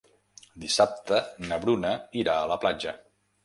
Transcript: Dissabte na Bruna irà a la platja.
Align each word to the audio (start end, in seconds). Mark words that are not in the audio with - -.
Dissabte 0.63 1.21
na 1.45 1.61
Bruna 1.67 1.95
irà 2.25 2.41
a 2.41 2.51
la 2.57 2.61
platja. 2.67 2.99